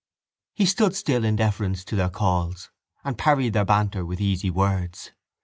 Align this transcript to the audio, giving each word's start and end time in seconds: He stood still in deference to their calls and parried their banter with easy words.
He 0.55 0.65
stood 0.65 0.95
still 0.95 1.23
in 1.23 1.35
deference 1.35 1.85
to 1.85 1.95
their 1.95 2.09
calls 2.09 2.71
and 3.03 3.19
parried 3.19 3.53
their 3.53 3.65
banter 3.65 4.03
with 4.03 4.19
easy 4.19 4.49
words. 4.49 5.11